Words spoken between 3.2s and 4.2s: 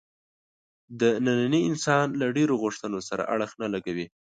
اړخ نه لګوي.